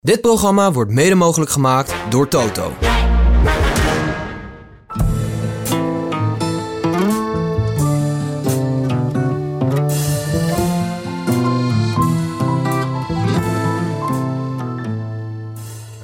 [0.00, 2.72] Dit programma wordt mede mogelijk gemaakt door Toto.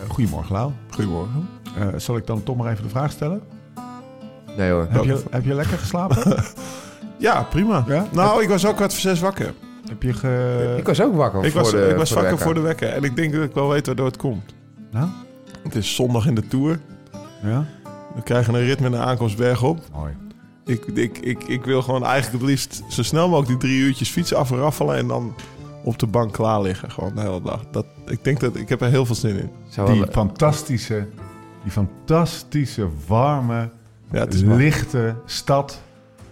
[0.03, 0.73] Eh, Goedemorgen, Lau.
[0.91, 1.49] Goedemorgen.
[1.79, 3.43] Eh, zal ik dan toch maar even de vraag stellen?
[4.57, 4.87] Nee hoor.
[4.91, 6.23] Heb je, heb je lekker geslapen?
[7.19, 7.85] Ja, prima.
[7.87, 8.07] Ja?
[8.13, 9.55] Nou, ik was ook kwart voor zes wakker.
[9.95, 10.75] Heb je ge...
[10.79, 12.39] Ik was ook wakker ik voor was, de ik was voor de wakker wekker.
[12.47, 12.89] voor de wekker.
[12.89, 14.55] En ik denk dat ik wel weet waardoor het komt.
[14.91, 15.09] Nou?
[15.63, 16.81] Het is zondag in de Tour.
[17.43, 17.65] Ja?
[18.15, 19.79] We krijgen een rit met een aankomst bergop.
[19.93, 20.13] Mooi.
[20.65, 24.11] Ik, ik, ik, ik wil gewoon eigenlijk het liefst zo snel mogelijk die drie uurtjes
[24.11, 24.97] fietsen afraffelen...
[24.97, 25.35] en dan
[25.85, 26.91] op de bank klaar liggen.
[26.91, 27.65] Gewoon de hele dag.
[27.71, 29.51] Dat, ik denk dat ik heb er heel veel zin in.
[29.69, 31.07] Zou wel- Die fantastische,
[31.63, 33.69] die fantastische, warme,
[34.11, 34.57] Ja, het is waar.
[34.57, 35.81] lichte stad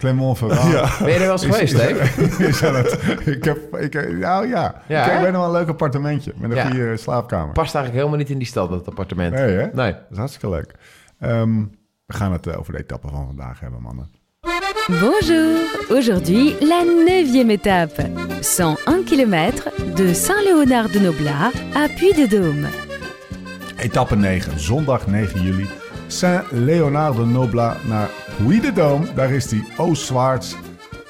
[0.03, 0.71] Clermont-Ferrand.
[0.71, 0.89] Ja.
[0.99, 1.87] Ben je er wel eens geweest, hè?
[2.47, 5.67] Is aan het, ik heb, ik, nou ja, Ja, ik heb nog wel een leuk
[5.69, 6.65] appartementje met een Ja.
[6.65, 7.53] goede slaapkamer.
[7.53, 9.33] Past eigenlijk helemaal niet in die stad, dat appartement.
[9.33, 9.67] Nee, hè?
[9.73, 9.91] Nee.
[9.91, 10.71] Dat is hartstikke leuk.
[11.19, 11.59] Ehm,
[12.05, 14.09] we gaan het eh, over de etappe van vandaag hebben, mannen.
[14.87, 15.57] Bonjour,
[15.89, 18.09] aujourd'hui la neuvième étape.
[18.41, 19.53] 101 km
[19.95, 22.65] de Saint-Léonard-de-Noblat à Puy-de-Dôme.
[23.77, 25.67] Etappe 9, zondag 9 juli.
[26.07, 29.13] Saint-Léonard-de-Noblat naar Puy-de-Dôme.
[29.15, 30.55] Daar is die oostwaarts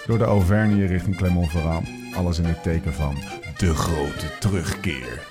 [0.06, 1.88] door de Auvergne richting Clermont-Ferrand.
[2.16, 3.16] Alles in het teken van
[3.58, 5.22] de grote terugkeer.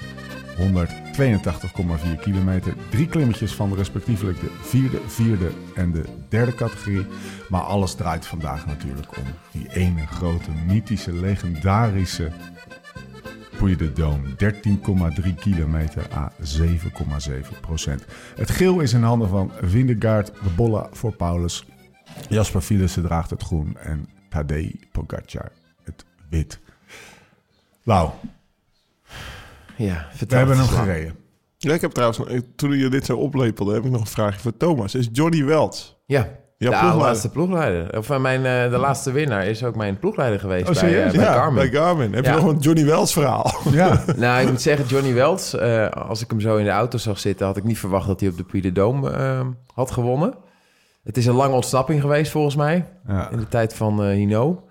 [0.57, 2.75] 182,4 kilometer.
[2.91, 7.07] Drie klimmetjes van respectievelijk de vierde, vierde en de derde categorie.
[7.49, 12.31] Maar alles draait vandaag natuurlijk om die ene grote, mythische, legendarische
[13.59, 14.37] Puy de Dôme.
[15.25, 18.05] 13,3 kilometer à 7,7 procent.
[18.37, 21.65] Het geel is in handen van Vindegaard, de Bolla voor Paulus.
[22.29, 25.53] Jasper Philissen draagt het groen en Tadej Pogacar
[25.85, 26.61] het wit.
[27.83, 28.11] Lau,
[29.77, 31.15] Ja, vertel we hebben hem gereden.
[31.59, 34.41] Ja, ik heb trouwens, nog- toen je dit zo oplepelde, heb ik nog een vraagje
[34.41, 34.95] voor Thomas.
[34.95, 35.97] Is Johnny Welts?
[36.07, 37.07] Ja, Ja, de ploegleider.
[37.07, 37.99] laatste ploegleider.
[37.99, 41.11] Of eh, mijn, eh, de laatste winnaar is ook mijn ploegleider geweest Oh, bij, eh,
[41.11, 41.71] bij ja, Garmin.
[41.71, 42.13] bij Garmin.
[42.15, 42.35] Heb Ja.
[42.35, 43.55] je nog een Johnny Welts verhaal?
[43.71, 46.99] Ja, Nou, ik moet zeggen, Johnny Welts, eh, als ik hem zo in de auto
[46.99, 49.91] zag zitten, had ik niet verwacht dat hij op de Puy de Dôme eh, had
[49.91, 50.35] gewonnen.
[51.05, 53.31] Het is een lange ontsnapping geweest volgens mij, ja.
[53.31, 54.65] in de tijd van eh Hino.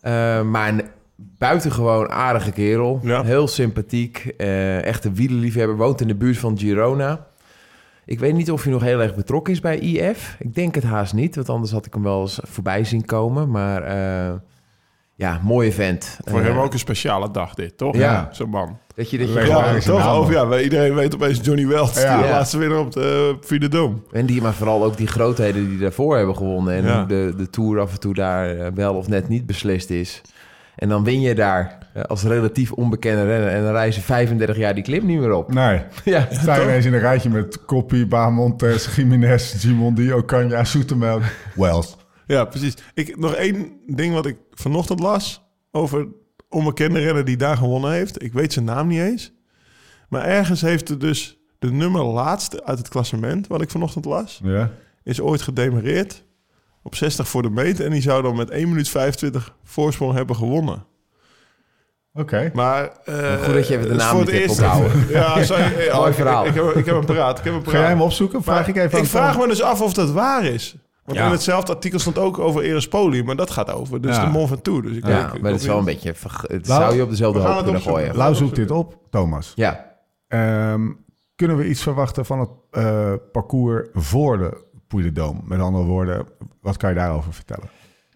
[0.00, 0.82] Eh, maar een
[1.16, 3.22] buitengewoon aardige kerel, Ja.
[3.22, 7.26] heel sympathiek, eh echte wielerliefhebber, woont in de buurt van Girona.
[8.04, 10.36] Ik weet niet of hij nog heel erg betrokken is bij IF.
[10.38, 13.50] Ik denk het haast niet, want anders had ik hem wel eens voorbij zien komen.
[13.50, 13.82] Maar
[15.18, 16.18] ja, mooie vent.
[16.24, 17.96] Voor Eh, hem ook een speciale dag dit, toch?
[17.96, 18.28] Ja.
[18.32, 18.78] Zo'n man.
[18.94, 20.08] Dat je, dat je Ja, toch?
[20.08, 22.02] Over, ja, iedereen weet opeens Johnny Welts.
[22.02, 22.18] Ja.
[22.24, 22.30] Ja.
[22.30, 24.02] laatste winnaar op de uh, de.
[24.12, 26.74] En die, maar vooral ook die grootheden die daarvoor hebben gewonnen.
[26.74, 26.98] En Ja.
[26.98, 30.20] hoe de, de Tour af en toe daar eh, wel of net niet beslist is.
[30.76, 33.48] En dan win je daar eh, als relatief onbekende renner.
[33.48, 35.52] En dan reizen 35 jaar die klim niet meer op.
[35.52, 41.22] Nee, Ja, sta je ineens in een rijtje met Koppie, Bahamontes, Jiménez, Gimondi, Ocaña, Soetemelk,
[41.54, 41.96] Wells.
[42.28, 42.74] Ja, precies.
[42.94, 46.06] Ik, nog één ding wat ik vanochtend las over
[46.48, 48.22] onbekende renner die daar gewonnen heeft.
[48.22, 49.32] Ik weet zijn naam niet eens.
[50.08, 54.40] Maar ergens heeft er dus de nummer laatste uit het klassement, wat ik vanochtend las,
[54.42, 54.70] Ja.
[55.04, 56.24] is ooit gedemereerd
[56.82, 57.84] op 60 voor de meter.
[57.84, 60.84] En die zou dan met 1 minuut 25 voorsprong hebben gewonnen.
[62.12, 62.50] Oké.
[62.54, 64.58] Maar, eh, Goed dat je even de naam voor niet het eerst-.
[65.10, 65.90] Ja, sorry.
[65.92, 66.46] Mooi ik- verhaal.
[66.46, 67.38] Ik, ik, heb, ik heb hem paraat.
[67.38, 68.42] Ik heb Ga jij hem opzoeken?
[68.42, 70.76] Vraag Maar ik even aan Ik vraag me dus af of dat waar is.
[71.08, 71.26] Want Ja.
[71.26, 74.24] in hetzelfde artikel stond ook over Erespoli, maar dat gaat over dus Ja.
[74.24, 74.86] de Mont Ventoux.
[74.88, 76.14] Dus ik ja denk- ik maar het is wel een beetje...
[76.42, 78.16] Het zou je op dezelfde hoop het kunnen gooien.
[78.16, 79.52] Lau zoekt dit op, Thomas.
[79.54, 79.86] Ja,
[80.28, 80.88] Ehm,
[81.36, 85.44] kunnen we iets verwachten van het eh, parcours voor de Puy de Dôme?
[85.44, 86.26] Met andere woorden,
[86.60, 87.68] wat kan je daarover vertellen?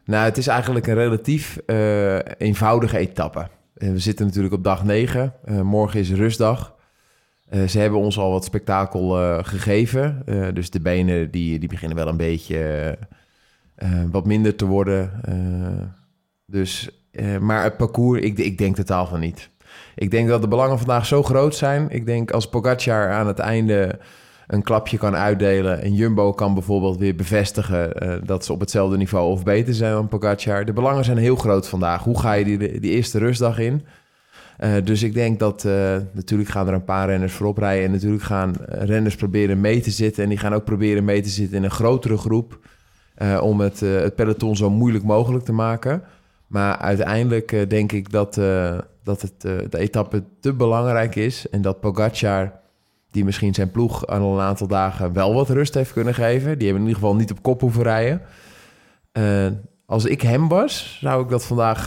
[0.05, 3.49] nou het is eigenlijk een relatief eh, eenvoudige etappe.
[3.75, 5.35] Eh, we zitten natuurlijk op dag 9.
[5.45, 6.75] Eh, morgen is rustdag.
[7.53, 10.23] Eh, ze hebben ons al wat spektakel eh, gegeven.
[10.27, 12.99] Eh, dus de benen die, die beginnen wel een beetje
[14.11, 15.11] wat minder te worden.
[16.47, 16.91] Dus,
[17.41, 19.51] maar het parcours, ik, ik denk totaal van niet.
[19.95, 21.91] Ik denk dat de belangen vandaag zo groot zijn.
[21.91, 23.99] Ik denk als Pogacar aan het einde
[24.47, 25.83] een klapje kan uitdelen...
[25.83, 27.93] en Jumbo kan bijvoorbeeld weer bevestigen...
[28.27, 30.65] dat ze op hetzelfde niveau of beter zijn dan Pogacar.
[30.65, 32.05] De belangen zijn heel groot vandaag.
[32.05, 33.83] Hoe ga je die, die eerste rustdag in?
[34.63, 37.85] Eh, dus ik denk dat eh, natuurlijk gaan er een paar renners voorop rijden.
[37.85, 40.23] En natuurlijk gaan renners proberen mee te zitten.
[40.23, 42.59] En die gaan ook proberen mee te zitten in een grotere groep.
[43.15, 46.03] eh, om het, het peloton zo moeilijk mogelijk te maken.
[46.47, 48.35] Maar uiteindelijk denk ik dat,
[49.03, 51.49] dat het, de etappe te belangrijk is.
[51.49, 52.53] En dat Pogacar,
[53.11, 56.59] die misschien zijn ploeg aan een aantal dagen wel wat rust heeft kunnen geven.
[56.59, 58.23] Die hebben in ieder geval niet op kop hoeven rijden.
[59.87, 61.85] Als ik hem was, zou ik, dat vandaag,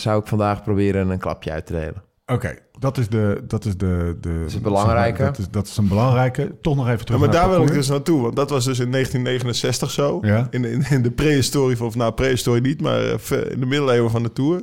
[0.00, 2.07] zou ik vandaag proberen een klapje uit te delen.
[2.32, 3.44] Oké, dat is de...
[3.48, 5.22] Dat is, de, de, is een belangrijke.
[5.22, 6.54] Dat is, dat is een belangrijke.
[6.62, 8.64] Toch nog even Ja, terug maar naar daar wil ik dus naartoe, want dat was
[8.64, 10.18] dus in 1969 zo.
[10.22, 10.46] Ja.
[10.50, 14.22] In, in, in de prehistorie, of nou prehistorie niet, maar eh, in de middeleeuwen van
[14.22, 14.62] de Tour.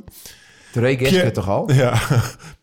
[0.72, 1.72] Tre Geske Pierre- toch al?
[1.82, 2.00] Ja,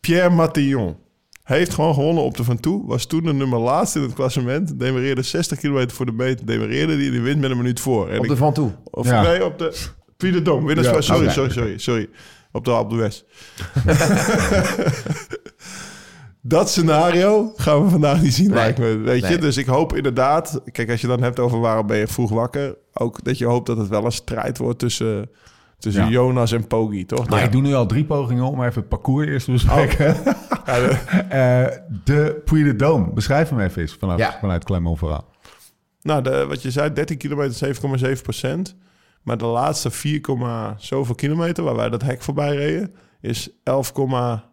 [0.00, 0.96] Pierre Matillon.
[1.42, 2.86] Hij heeft gewoon gewonnen op de Van Toe.
[2.86, 4.78] Was toen de nummer laatste in het klassement.
[4.78, 6.46] Demereerde 60 kilometer voor de meet.
[6.46, 7.10] Demereerde die.
[7.10, 8.08] Die wint met een minuut voor.
[8.08, 8.70] En Op de Van Toe.
[8.90, 9.22] Of Ja.
[9.22, 9.76] nee, op de...
[10.16, 10.64] Puy de Dom.
[10.64, 12.08] Winners Ja, van- sorry, sorry, sorry, sorry.
[12.54, 13.10] Op de Alpe.
[16.46, 18.54] Dat scenario gaan we vandaag niet zien, Nee.
[18.54, 18.96] lijkt me.
[18.96, 19.38] Weet je?
[19.38, 20.60] Dus ik hoop inderdaad...
[20.72, 22.76] Kijk, als je dan hebt over waarom ben je vroeg wakker...
[22.92, 25.30] ook dat je hoopt dat het wel een strijd wordt tussen,
[25.78, 26.08] tussen Ja.
[26.10, 27.28] Jonas en Poggi, toch?
[27.28, 27.44] Maar Ja.
[27.44, 30.16] ik doe nu al drie pogingen om even het parcours eerst te bespreken.
[30.66, 30.96] Ja, de-
[31.28, 31.66] Eh,
[32.04, 33.12] de Puy de Dôme.
[33.14, 34.36] Beschrijf hem even eens vanuit, Ja.
[34.40, 35.24] vanuit Clermont-Ferrand.
[36.02, 37.74] nou, de, wat je zei, 13 kilometer,
[38.16, 38.76] 7,7 procent.
[39.24, 41.64] Maar de laatste 4, komma zoveel kilometer...
[41.64, 42.94] waar wij dat hek voorbij reden...
[43.20, 44.44] is 11, komma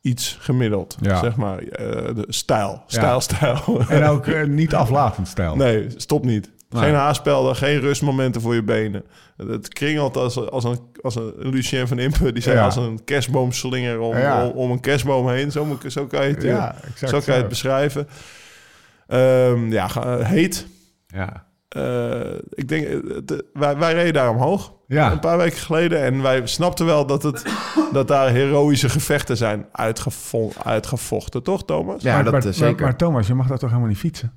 [0.00, 0.96] iets gemiddeld.
[1.00, 1.18] Ja.
[1.18, 2.68] Zeg maar, eh, de stijl.
[2.70, 2.82] Ja.
[2.86, 3.80] Stijl, stijl.
[3.88, 5.56] En ook eh, niet aflatend stijl.
[5.56, 6.50] Nee, stop niet.
[6.70, 6.82] Nee.
[6.82, 9.04] Geen haarspelden, geen rustmomenten voor je benen.
[9.36, 12.32] Het kringelt als, als, een, als een Lucien van Impe.
[12.32, 12.64] Die zei Ja.
[12.64, 15.50] als een kerstboomslinger om, om, om een kerstboom heen.
[15.52, 18.08] Zo, moet ik- zo kan je het, eh, zo kan je het beschrijven.
[19.06, 19.88] Ehm, ja,
[20.24, 20.66] heet.
[21.06, 21.45] Ja.
[21.68, 22.20] Eh,
[22.50, 24.74] ik denk, eh, de- wij, wij reden daar omhoog.
[24.86, 25.12] Ja.
[25.12, 26.02] Een paar weken geleden.
[26.02, 27.42] En wij snapten wel dat, het,
[27.92, 31.42] dat daar heroïsche gevechten zijn uitgevo- uitgevochten.
[31.42, 32.02] Toch, Thomas?
[32.02, 32.82] Ja, maar, dat maar, eh, maar- zeker.
[32.84, 34.32] Maar, Thomas, je mag daar toch helemaal niet fietsen?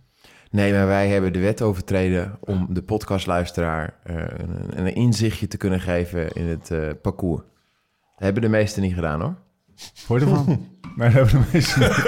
[0.52, 5.58] Nee, maar wij hebben de wet overtreden om de podcastluisteraar eh, een, een inzichtje te
[5.58, 7.42] kunnen geven in het eh, parcours.
[7.42, 9.36] Dat hebben de meesten niet gedaan hoor.
[9.94, 10.68] Voor je ervan?
[10.98, 12.04] maar hebben de meesten niet.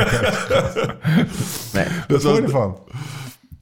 [1.73, 2.77] Nee, Wat vond je ervan?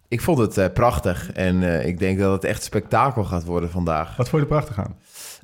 [0.09, 3.69] Ik vond het eh, prachtig en eh, ik denk dat het echt spektakel gaat worden
[3.69, 4.15] vandaag.
[4.17, 4.95] Wat vond je er prachtig aan?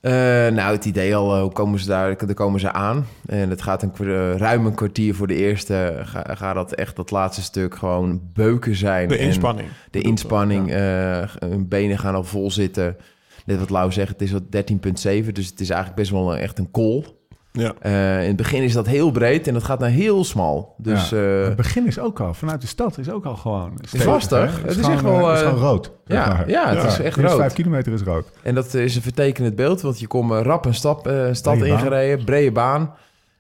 [0.02, 0.12] Eh,
[0.56, 3.06] nou, het idee al, hoe komen ze daar, daar komen ze aan.
[3.26, 6.00] En het gaat een ruim een kwartier voor de eerste.
[6.04, 9.08] Ga- Gaat dat echt dat laatste stuk gewoon beuken zijn.
[9.08, 9.68] De En inspanning.
[9.92, 12.98] De inspanning, eh, hun benen gaan al vol zitten.
[13.46, 15.34] Net wat Lau zegt, het is wat 13,7.
[15.34, 17.15] Dus het is eigenlijk best wel een- echt een kool.
[17.56, 17.74] Ja.
[17.80, 20.76] Eh, in het begin is dat heel breed en dat gaat naar heel smal.
[20.78, 21.18] Dus Ja.
[21.18, 23.72] eh, het begin is ook al, vanuit de stad is ook al gewoon...
[23.82, 24.62] stevig, lastig.
[24.62, 24.68] hè?
[24.68, 25.92] Het is gewoon, echt wel, eh, het is gewoon rood.
[26.06, 26.50] ja, maar.
[26.50, 26.88] ja, het Ja.
[26.88, 27.38] is echt rood.
[27.38, 28.26] vijf kilometer is rood.
[28.44, 31.54] En dat is een vertekenend beeld, want je komt eh, rap een stap, eh, stad
[31.58, 31.78] Brede baan.
[31.84, 32.94] ingereden, brede baan.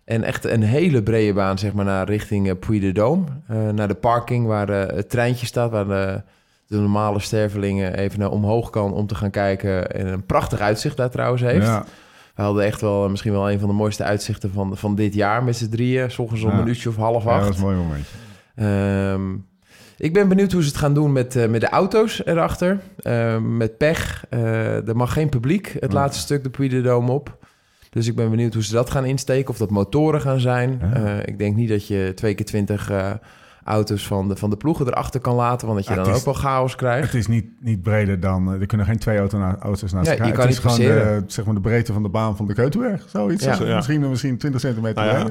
[0.05, 3.43] En echt een hele brede baan, zeg maar, naar richting eh, Puy de Dôme.
[3.47, 6.21] Eh, naar de parking waar eh, het treintje staat, waar de,
[6.67, 9.91] de normale stervelingen even naar omhoog kan om te gaan kijken.
[9.91, 11.65] En een prachtig uitzicht daar trouwens heeft.
[11.65, 11.85] Ja.
[12.35, 15.43] We hadden echt wel misschien wel een van de mooiste uitzichten van, van dit jaar
[15.43, 16.11] met z'n drieën.
[16.11, 16.59] S ochtends om Ja.
[16.59, 17.39] een uurtje of half ja, acht.
[17.39, 18.15] dat was een mooi momentje.
[18.55, 19.33] Ehm,
[19.97, 22.79] ik ben benieuwd hoe ze het gaan doen met, eh, met de auto's erachter.
[22.97, 24.25] Ehm, met pech.
[24.29, 25.97] Eh, er mag geen publiek het Ja.
[25.97, 27.37] laatste stuk de Puy de op.
[27.89, 29.49] Dus ik ben benieuwd hoe ze dat gaan insteken.
[29.49, 30.79] Of dat motoren gaan zijn.
[30.81, 30.93] Ja.
[30.93, 33.11] Eh, ik denk niet dat je twee keer twintig eh,
[33.65, 35.67] auto's van de, van de ploegen erachter kan laten.
[35.67, 37.05] Want dat je Ja, dan ook is- wel chaos krijgt.
[37.11, 38.53] Het is niet, niet breder dan...
[38.53, 40.27] eh, Er kunnen geen twee auto na, auto's naast elkaar.
[40.27, 42.47] je kan het is niet gewoon de, zeg maar de breedte van de baan van
[42.47, 43.03] de Keutenberg.
[43.09, 43.43] Zoiets.
[43.43, 43.53] Ja.
[43.53, 43.75] Zo, Ja.
[43.75, 45.23] Misschien, misschien 20 centimeter breder.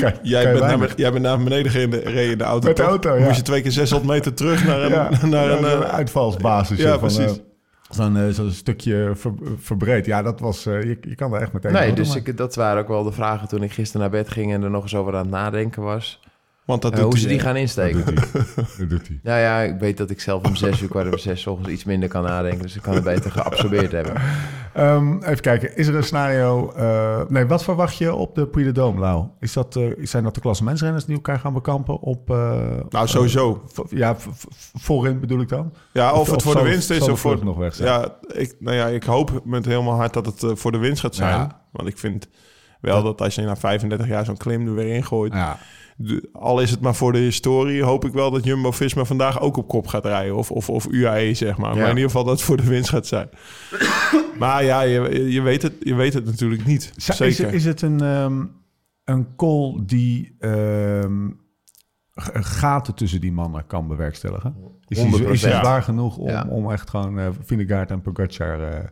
[0.00, 2.66] Kan- Jij, bent naar, jij bent naar beneden gereden reed in de auto.
[2.68, 3.24] Met de auto, ja.
[3.24, 4.90] Moest je twee keer 600 meter terug naar een...
[4.90, 6.78] Ja, naar een eh, zo'n uitvalsbasis.
[6.78, 7.36] ja, van, precies.
[7.38, 7.42] eh,
[7.90, 10.06] Zo'n eh, zo'n stukje ver- verbreed.
[10.06, 10.66] Ja, dat was...
[10.66, 11.72] eh, je, je kan daar echt meteen...
[11.72, 14.52] Nee, dus ik, dat waren ook wel de vragen toen ik gisteren naar bed ging...
[14.52, 16.20] en er nog eens over aan het nadenken was.
[16.68, 18.04] Want dat doet hoe hij, ze die gaan Dat insteken.
[18.14, 18.32] doet.
[18.78, 19.20] Dat doet hij.
[19.22, 21.70] Nou ja, ik weet dat ik zelf om zes uur, kwart over zes, 's ochtends
[21.70, 22.62] iets minder kan nadenken.
[22.62, 24.14] Dus ik kan het beter geabsorbeerd hebben.
[24.74, 26.72] Ehm, even kijken, is er een scenario...
[26.72, 29.26] eh, nee, wat verwacht je op de Puy de Dôme, Lau?
[29.40, 32.30] Is dat, eh, zijn dat de klassementsrenners die elkaar gaan bekampen op...
[32.30, 33.62] eh, Nou, sowieso.
[33.90, 34.16] ja,
[34.74, 35.72] voorin bedoel ik dan?
[35.92, 37.16] Ja, of, het voor de winst is of voor...
[37.30, 37.88] vlucht nog weg zijn?
[37.88, 41.14] Ja, ik, nou ja, ik hoop met helemaal hart dat het voor de winst gaat
[41.14, 41.34] zijn.
[41.34, 41.60] Ja.
[41.72, 42.28] Want ik vind
[42.80, 45.32] wel dat als je na 35 jaar zo'n klim er weer ingooit...
[45.32, 45.58] Ja.
[45.96, 47.82] de- al is het maar voor de historie...
[47.82, 50.36] hoop ik wel dat Jumbo-Visma vandaag ook op kop gaat rijden.
[50.36, 51.70] Of, of, of UAE, zeg maar.
[51.74, 51.76] Ja.
[51.80, 53.28] Maar in ieder geval dat het voor de winst gaat zijn.
[54.38, 56.92] maar ja, je, je, weet het, je weet het natuurlijk niet.
[56.96, 57.52] Is, Zeker.
[57.54, 58.44] is het een, ehm,
[59.04, 61.28] een call die ehm,
[62.34, 64.54] gaten tussen die mannen kan bewerkstelligen?
[64.88, 65.30] Is hij, 100%.
[65.30, 65.58] is hij Ja.
[65.60, 66.46] zwaar genoeg om, Ja.
[66.48, 68.84] om echt gewoon eh Vingegaard en Pogacar eh,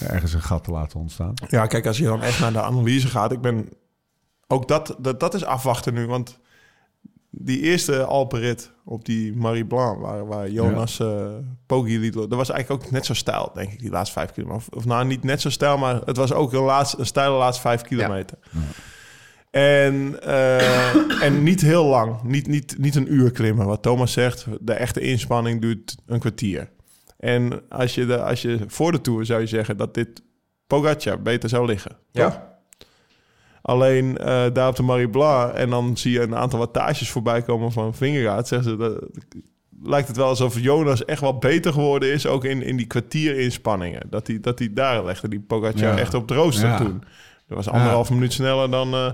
[0.00, 1.34] ergens een gat te laten ontstaan?
[1.48, 3.68] Ja, kijk, als je dan echt naar de analyse gaat, ik ben
[4.46, 6.38] ook dat, dat, dat is afwachten nu, want
[7.30, 11.26] die eerste Alperit op die Marie Blanc, waar, waar Jonas eh
[11.66, 14.66] Poggi liet, dat was eigenlijk ook net zo stijl, denk ik, die laatste vijf kilometer.
[14.66, 17.36] Of, of nou, niet net zo stijl, maar het was ook een, laatste, een steile
[17.36, 18.38] laatste vijf kilometer.
[19.50, 23.66] En, eh, en niet heel lang, niet, niet, niet een uur klimmen.
[23.66, 26.70] Wat Thomas zegt, de echte inspanning duurt een kwartier.
[27.24, 30.22] En als je, de, als je voor de Tour zou je zeggen dat dit
[30.66, 31.96] Pogacar beter zou liggen.
[32.10, 32.30] Ja.
[32.30, 32.40] toch?
[33.62, 37.42] Alleen eh, daar op de Marie Blanc en dan zie je een aantal wattages voorbij
[37.42, 38.48] komen van Vingegaard.
[38.48, 39.04] Zeggen ze, dat,
[39.82, 44.02] lijkt het wel alsof Jonas echt wel beter geworden is, ook in, in die kwartierinspanningen.
[44.10, 45.98] Dat hij dat hij daar legde, die Pogacar Ja.
[45.98, 46.76] echt op het rooster Ja.
[46.76, 47.02] toen.
[47.48, 49.12] Dat was anderhalve minuut sneller dan, eh,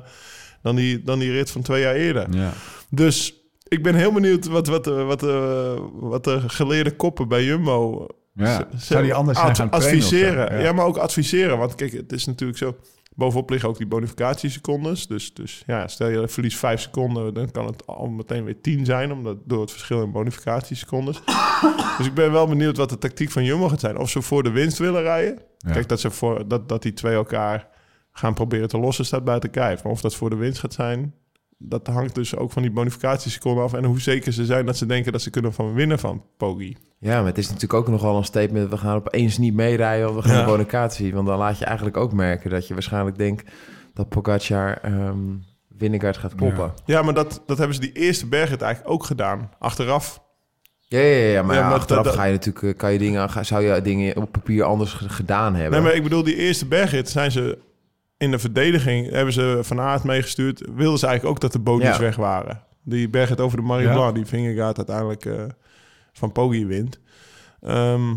[0.62, 2.26] dan, die, dan die rit van twee jaar eerder.
[2.31, 2.52] Ja.
[2.88, 3.39] Dus
[3.70, 8.06] ik ben heel benieuwd wat, wat, eh, wat, eh, wat de geleerde koppen bij Jumbo
[8.34, 8.68] Ja.
[8.76, 10.52] Zou die anders zijn gaan adviseren.
[10.56, 10.62] Ja.
[10.62, 10.72] Ja.
[10.72, 11.58] maar ook adviseren.
[11.58, 12.76] Want kijk, het is natuurlijk zo.
[13.14, 15.06] Bovenop liggen ook die bonificatiesecondes.
[15.06, 18.84] Dus, dus ja, stel je verliest vijf seconden, dan kan het al meteen weer tien
[18.84, 21.20] zijn, omdat door het verschil in bonificatiesecondes.
[21.98, 23.98] dus ik ben wel benieuwd wat de tactiek van Jumbo gaat zijn.
[23.98, 25.38] Of ze voor de winst willen rijden.
[25.58, 25.72] Ja.
[25.72, 27.68] Kijk, dat, ze voor, dat, dat die twee elkaar
[28.12, 29.82] gaan proberen te lossen, staat buiten kijf.
[29.82, 31.14] Maar of dat voor de winst gaat zijn,
[31.62, 33.73] dat hangt dus ook van die bonificatieseconden af.
[33.73, 36.76] En hoe zeker ze zijn dat ze denken dat ze kunnen van winnen van Poggi.
[36.99, 38.71] Ja, maar het is natuurlijk ook nogal een statement.
[38.71, 40.40] We gaan opeens niet meerijden of we gaan Ja.
[40.40, 41.14] op bonificatie.
[41.14, 43.50] Want dan laat je eigenlijk ook merken dat je waarschijnlijk denkt
[43.95, 45.19] dat Pogacar ehm
[45.79, 46.73] Vingegaard gaat kloppen.
[46.85, 49.50] Ja, maar dat, dat hebben ze die eerste bergrit eigenlijk ook gedaan.
[49.59, 50.23] Achteraf.
[50.79, 53.31] Ja, ja, ja, maar, Ja, maar achteraf dat- ga je natuurlijk, eh, kan je dingen,
[53.31, 55.73] ga- zou je dingen op papier anders gedaan hebben.
[55.73, 57.59] Nee, maar ik bedoel, die eerste bergrit zijn ze
[58.20, 60.62] in de verdediging, hebben ze Van Aert meegestuurd.
[60.74, 61.98] Wilden ze eigenlijk ook dat de bodies Ja.
[61.98, 62.62] weg waren.
[62.82, 63.92] Die bergrit over de Marie Ja.
[63.92, 65.42] Blanc, die Vingegaard uiteindelijk eh,
[66.12, 67.00] van Poggi wint.
[67.60, 68.14] Ehm,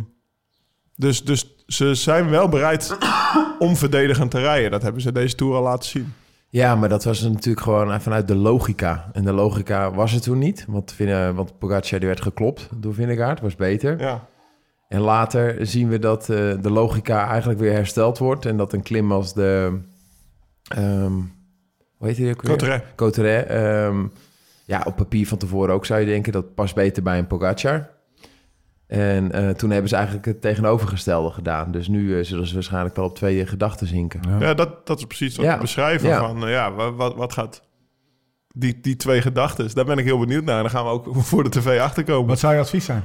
[0.95, 2.97] dus, dus ze zijn wel bereid
[3.59, 4.71] om verdedigend te rijden.
[4.71, 6.13] Dat hebben ze deze Tour al laten zien.
[6.49, 9.09] Ja, maar dat was natuurlijk gewoon vanuit de logica.
[9.13, 10.65] En de logica was het toen niet.
[10.67, 10.95] Want,
[11.35, 13.99] want Pogacar die werd geklopt door Vingegaard, was beter.
[13.99, 14.27] Ja,
[14.87, 18.45] En later zien we dat eh, de logica eigenlijk weer hersteld wordt.
[18.45, 19.79] En dat een klim als de...
[20.67, 21.13] ehm
[21.97, 22.83] hoe heet die ook weer?
[22.95, 23.47] Cotteret.
[23.47, 24.05] Ehm,
[24.65, 26.31] ja, op papier van tevoren ook zou je denken...
[26.31, 27.89] dat past beter bij een Pogacar.
[28.87, 31.71] En eh, toen hebben ze eigenlijk het tegenovergestelde gedaan.
[31.71, 34.21] Dus nu eh, zullen ze waarschijnlijk wel op twee gedachten zinken.
[34.27, 34.39] Ja.
[34.39, 35.53] Ja, dat, dat is precies wat Ja.
[35.55, 36.09] we beschrijven.
[36.09, 36.19] Ja.
[36.19, 37.61] Van, eh, ja, wat, wat, wat gaat...
[38.55, 40.55] Die, die twee gedachten, daar ben ik heel benieuwd naar.
[40.55, 42.27] En dan gaan we ook voor de tv achterkomen.
[42.27, 43.03] Wat zou je advies zijn?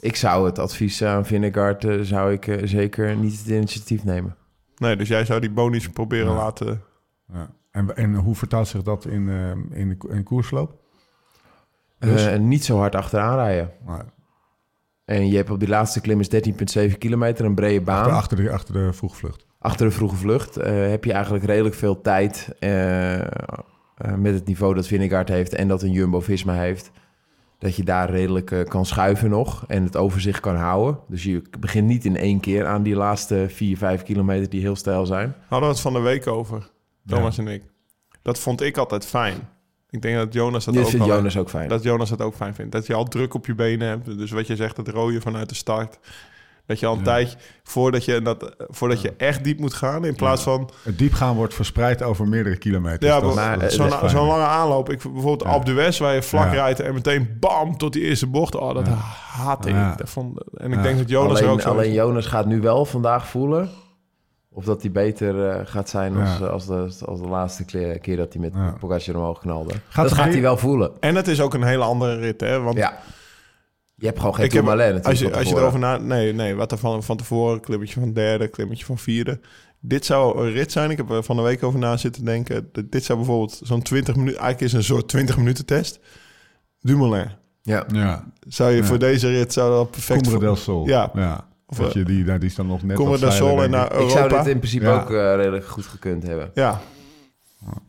[0.00, 1.84] Ik zou het advies aan Vingegaard...
[1.84, 4.36] eh, zou ik eh, zeker niet het initiatief nemen.
[4.80, 6.36] Nee, dus jij zou die bonies proberen Ja.
[6.36, 6.82] laten...
[7.32, 7.50] Ja.
[7.70, 10.78] En, en hoe vertaalt zich dat in, eh, in, de, koersloop?
[11.98, 12.26] Dus?
[12.26, 13.72] Eh, niet zo hard achteraan rijden.
[15.04, 16.28] En je hebt op die laatste klim is
[16.90, 17.98] 13,7 kilometer, een brede baan.
[17.98, 19.46] achter, achter, de, achter de vroegvlucht.
[19.58, 23.26] Achter de vroege vlucht eh, heb je eigenlijk redelijk veel tijd eh, eh,
[24.16, 26.90] met het niveau dat Vingegaard heeft en dat een Jumbo-Visma heeft.
[27.60, 30.98] Dat je daar redelijk eh, kan schuiven nog en het overzicht kan houden.
[31.08, 34.76] Dus je begint niet in één keer aan die laatste 4, 5 kilometer die heel
[34.76, 35.34] stijl zijn.
[35.48, 36.70] Hadden we het van de week over,
[37.06, 37.62] Thomas en ik.
[38.22, 39.48] Dat vond ik altijd fijn.
[39.90, 41.68] Ik denk dat Jonas dat Dit ook Jonas ook fijn.
[41.68, 42.72] Dat Jonas dat ook fijn vindt.
[42.72, 44.18] Dat je al druk op je benen hebt.
[44.18, 45.98] Dus wat je zegt, het rooien vanuit de start.
[46.70, 47.04] Dat je al een Ja.
[47.04, 50.04] tijdje, voordat je, dat, voordat je echt diep moet gaan...
[50.04, 53.12] in plaats van Het diepgaan wordt verspreid over meerdere kilometers.
[53.12, 54.90] Ja, maar, zo'n zo'n lange aanloop.
[54.90, 55.48] Ik, bijvoorbeeld Ja.
[55.48, 56.52] Alpe d'Huez, waar je vlak Ja.
[56.52, 58.54] rijdt en meteen bam tot die eerste bocht.
[58.54, 58.92] Oh, dat Ja.
[59.32, 59.74] haat ik.
[60.04, 60.82] Vond, en ik Ja.
[60.82, 61.92] denk dat Jonas er ook alleen, zo alleen.
[61.92, 63.70] Jonas gaat nu wel vandaag voelen
[64.52, 66.46] of dat hij beter eh, gaat zijn als, Ja.
[66.46, 68.74] als, de, als de laatste keer, keer dat hij met Ja.
[68.80, 69.74] Pogacar omhoog knalde.
[69.88, 70.90] Gaat dat gaat hij wel voelen.
[71.00, 72.60] En het is ook een hele andere rit, hè?
[72.60, 72.98] Want Ja.
[74.00, 75.96] Je hebt gewoon geen Ik heb- natuurlijk als je, als je erover na...
[75.96, 79.40] Nee, nee, wat er van, van tevoren, klimmetje van derde, klimmetje van vierde.
[79.80, 80.90] Dit zou een rit zijn.
[80.90, 82.70] Ik heb er van de week over na zitten denken.
[82.90, 84.40] Dit zou bijvoorbeeld zo'n 20 minuten...
[84.40, 86.00] Eigenlijk is een soort 20 minuten test.
[86.80, 87.28] Dumoulin.
[87.62, 87.84] Ja.
[87.92, 88.84] Ja, Zou je Ja.
[88.84, 90.20] voor deze rit zou dat perfect...
[90.22, 90.86] Cumbre voor- del Sol.
[90.86, 91.10] Ja.
[91.14, 91.48] ja.
[91.66, 93.86] Of, dat eh, je die, nou, die is dan nog net del Sol en naar
[93.86, 94.42] Ik zou Europa.
[94.42, 95.00] dit in principe Ja.
[95.00, 96.50] ook eh, redelijk goed gekund hebben.
[96.54, 96.80] Ja.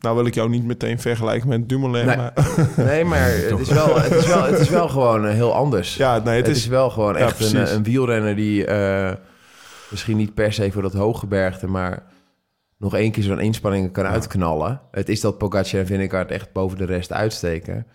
[0.00, 2.06] Nou wil ik jou niet meteen vergelijken met Dumoulin.
[2.06, 2.16] Nee.
[2.16, 2.32] Maar,
[2.76, 5.96] Nee, maar het is wel, het is wel, het is wel gewoon eh, heel anders.
[5.96, 6.68] ja, nee, het, het is, is...
[6.68, 9.12] wel gewoon Ja, echt een, een wielrenner die eh,
[9.90, 12.02] misschien niet per se voor dat hooggebergte, maar
[12.78, 14.80] nog één keer zo'n inspanningen kan uitknallen.
[14.90, 17.86] Het is dat Pogacar en Vingegaard echt boven de rest uitsteken.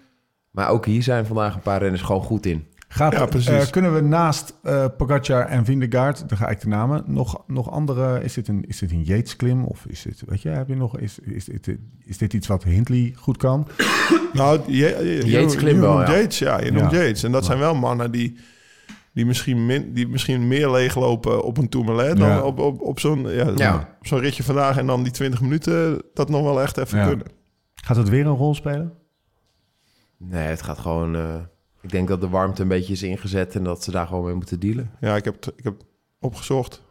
[0.52, 2.68] Maar ook hier zijn vandaag een paar renners gewoon goed in.
[2.90, 3.70] Gaat, Ja, eh, precies.
[3.70, 8.24] kunnen we naast eh Pogacar en Vingegaard, daar ga ik de namen, nog, nog andere...
[8.24, 9.64] Is dit een, is dit een Yates-klim?
[9.64, 10.98] Of is dit, weet je, heb je nog...
[11.00, 13.68] Is, is, dit, is dit iets wat Hindley goed kan?
[14.34, 16.12] Nou, je, je, je, Yates je klimt wel, ja.
[16.12, 16.60] Yates, ja.
[16.62, 16.98] Je noemt Ja.
[16.98, 17.24] Yates.
[17.24, 18.38] En dat zijn wel mannen die,
[19.14, 22.18] die, misschien min, die misschien meer leeglopen op een Tourmalet...
[22.18, 22.42] dan Ja.
[22.42, 24.78] op, op, op zo'n ja, zo'n ritje vandaag...
[24.78, 27.08] en dan die 20 minuten dat nog wel echt even Ja.
[27.08, 27.26] kunnen.
[27.76, 28.94] Gaat het weer een rol spelen?
[30.18, 31.16] Nee, het gaat gewoon...
[31.16, 31.36] eh,
[31.82, 34.34] ik denk dat de warmte een beetje is ingezet en dat ze daar gewoon mee
[34.34, 34.92] moeten dealen.
[35.00, 35.74] Ja, ik heb, het- ik heb
[36.20, 36.86] opgezocht.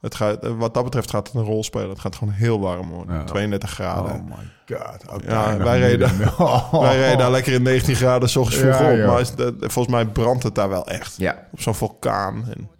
[0.00, 1.88] Het gaat, eh, wat dat betreft gaat het een rol spelen.
[1.88, 3.14] Het gaat gewoon heel warm worden.
[3.14, 3.24] Ja.
[3.24, 4.12] 32 graden.
[4.14, 5.08] Oh my god.
[5.10, 6.28] Ook Ja, wij reden-.
[6.38, 6.80] Oh.
[6.80, 9.06] Wij rijden daar lekker in 19 graden s ochtends vroeg Ja, op.
[9.06, 11.16] Maar is volgens mij brandt het daar wel echt.
[11.16, 12.44] Ja, Op zo'n vulkaan.
[12.48, 12.70] En,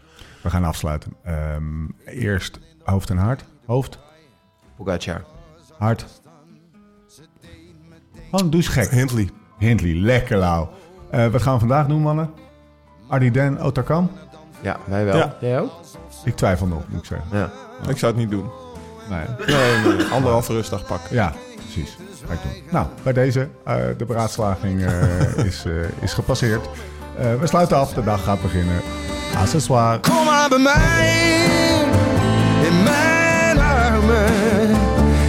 [0.43, 1.13] We gaan afsluiten.
[1.25, 3.45] Ehm, eerst hoofd en hart.
[3.67, 3.99] Hoofd.
[4.77, 5.25] Pogacar.
[5.79, 6.05] Hard.
[8.31, 8.91] Oh, doe eens gek.
[8.91, 9.29] Hindley.
[9.59, 10.71] Hindley, lekker lauw.
[11.13, 12.31] Eh, wat gaan we vandaag doen, mannen?
[13.09, 14.11] Ardiden Otakam?
[14.61, 15.17] Ja, wij wel.
[15.17, 15.35] Ja.
[15.41, 15.71] Jij ook?
[16.25, 17.27] Ik twijfel nog, moet ik zeggen.
[17.39, 17.51] Ja.
[17.89, 18.51] Ik zou het niet doen.
[19.11, 19.25] Nee.
[19.57, 20.07] Nee, nee.
[20.07, 21.15] Anderhalve rustdag pakken.
[21.17, 21.97] Ja, precies.
[22.27, 22.63] Ga ik doen.
[22.71, 26.69] Nou, bij deze, eh, de beraadslaging eh, is, eh, is gepasseerd.
[27.19, 28.81] Eh, we sluiten af, de dag gaat beginnen.
[29.37, 30.01] Accessoire.
[30.01, 31.41] Kom maar bij mij,
[32.69, 34.71] in mijn armen.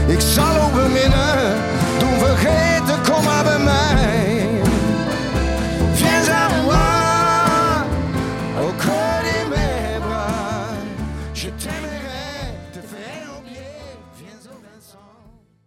[0.08, 1.56] Ik zal ook beminnen,
[2.00, 4.33] doen vergeten, kom maar bij mij.